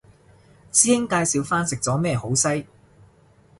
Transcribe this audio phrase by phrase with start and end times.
[0.73, 2.65] 師兄介紹返食咗咩好西